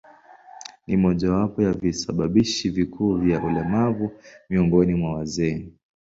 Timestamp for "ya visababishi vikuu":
1.63-3.17